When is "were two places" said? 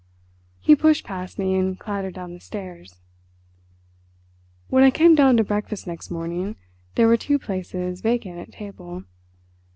7.07-8.01